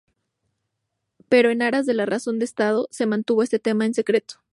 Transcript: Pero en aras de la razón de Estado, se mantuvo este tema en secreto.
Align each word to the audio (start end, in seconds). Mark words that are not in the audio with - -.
Pero 1.29 1.51
en 1.51 1.61
aras 1.61 1.85
de 1.85 1.93
la 1.93 2.07
razón 2.07 2.39
de 2.39 2.45
Estado, 2.45 2.87
se 2.89 3.05
mantuvo 3.05 3.43
este 3.43 3.59
tema 3.59 3.85
en 3.85 3.93
secreto. 3.93 4.41